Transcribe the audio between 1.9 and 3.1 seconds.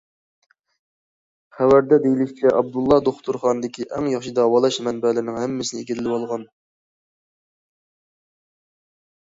دېيىلىشىچە، ئابدۇللا